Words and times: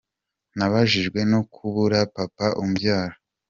Nababajwe 0.57 1.19
no 1.31 1.41
kubura 1.53 1.97
Papa 2.15 2.47
umbyara. 2.63 3.15